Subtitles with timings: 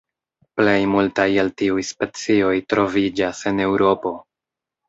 [0.59, 4.17] Plej multaj el tiuj specioj troviĝas en Eŭropo.